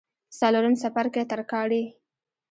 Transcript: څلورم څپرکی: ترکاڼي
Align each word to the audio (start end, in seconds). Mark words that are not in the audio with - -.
څلورم 0.39 0.73
څپرکی: 0.81 1.23
ترکاڼي 1.31 1.83